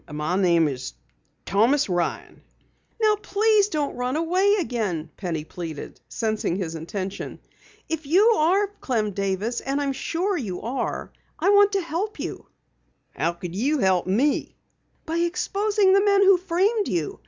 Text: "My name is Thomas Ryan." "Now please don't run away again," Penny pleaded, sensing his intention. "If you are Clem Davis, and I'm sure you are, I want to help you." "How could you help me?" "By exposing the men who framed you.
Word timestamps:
"My 0.11 0.35
name 0.35 0.67
is 0.67 0.93
Thomas 1.45 1.87
Ryan." 1.87 2.41
"Now 2.99 3.17
please 3.17 3.67
don't 3.67 3.95
run 3.95 4.15
away 4.15 4.55
again," 4.55 5.11
Penny 5.15 5.43
pleaded, 5.43 6.01
sensing 6.09 6.55
his 6.55 6.73
intention. 6.73 7.37
"If 7.87 8.07
you 8.07 8.23
are 8.29 8.65
Clem 8.79 9.11
Davis, 9.11 9.59
and 9.59 9.79
I'm 9.79 9.93
sure 9.93 10.35
you 10.35 10.63
are, 10.63 11.11
I 11.37 11.51
want 11.51 11.73
to 11.73 11.81
help 11.81 12.19
you." 12.19 12.47
"How 13.15 13.33
could 13.33 13.53
you 13.53 13.77
help 13.77 14.07
me?" 14.07 14.55
"By 15.05 15.17
exposing 15.17 15.93
the 15.93 16.03
men 16.03 16.23
who 16.23 16.37
framed 16.37 16.87
you. 16.87 17.19